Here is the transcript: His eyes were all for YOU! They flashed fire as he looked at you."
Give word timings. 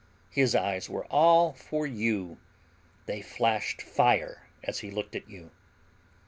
His 0.31 0.55
eyes 0.55 0.89
were 0.89 1.05
all 1.11 1.53
for 1.53 1.85
YOU! 1.85 2.39
They 3.05 3.21
flashed 3.21 3.83
fire 3.83 4.47
as 4.63 4.79
he 4.79 4.89
looked 4.89 5.15
at 5.15 5.29
you." 5.29 5.51